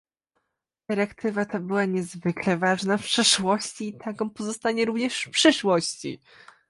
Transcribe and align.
Dyrektywa 0.89 1.45
ta 1.45 1.59
była 1.59 1.85
niezwykle 1.85 2.57
ważna 2.57 2.97
w 2.97 3.01
przeszłości 3.03 3.87
i 3.87 3.97
taką 3.97 4.29
pozostanie 4.29 4.85
również 4.85 5.23
w 5.23 5.29
przyszłości 5.29 6.19